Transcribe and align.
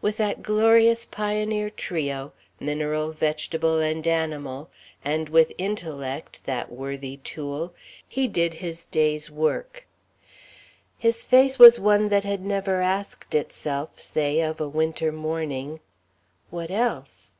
With 0.00 0.16
that 0.16 0.42
glorious 0.42 1.04
pioneer 1.04 1.68
trio, 1.68 2.32
mineral, 2.58 3.12
vegetable 3.12 3.80
and 3.80 4.06
animal; 4.06 4.70
and 5.04 5.28
with 5.28 5.52
intellect, 5.58 6.46
that 6.46 6.72
worthy 6.72 7.18
tool, 7.18 7.74
he 8.08 8.28
did 8.28 8.54
his 8.64 8.86
day's 8.86 9.30
work. 9.30 9.86
His 10.96 11.22
face 11.22 11.58
was 11.58 11.78
one 11.78 12.08
that 12.08 12.24
had 12.24 12.46
never 12.46 12.80
asked 12.80 13.34
itself, 13.34 14.00
say, 14.00 14.40
of 14.40 14.58
a 14.58 14.66
Winter 14.66 15.12
morning: 15.12 15.80
_What 16.50 16.70
else? 16.70 17.36